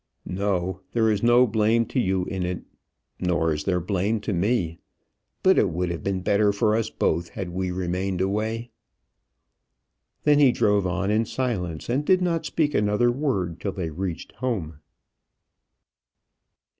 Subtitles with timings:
[0.25, 2.63] "No; there is no blame to you in it;
[3.19, 4.79] nor is there blame to me.
[5.43, 8.71] But it would have been better for us both had we remained away."
[10.23, 14.31] Then he drove on in silence, and did not speak another word till they reached
[14.37, 14.79] home.